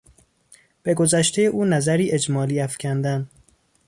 [0.83, 3.27] به گذشتهی او نظری اجمالی افکندن